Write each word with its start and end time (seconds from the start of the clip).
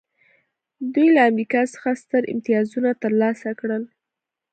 دوی 0.93 1.07
له 1.15 1.21
امریکا 1.29 1.61
څخه 1.73 1.89
ستر 2.03 2.21
امتیازونه 2.33 2.89
ترلاسه 3.03 3.49
کړل 3.59 3.83